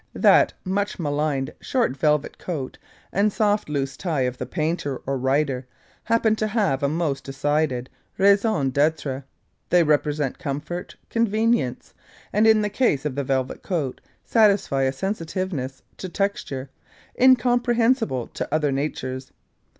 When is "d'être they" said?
8.71-9.83